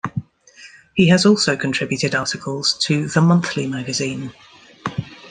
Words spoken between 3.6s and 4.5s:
magazine.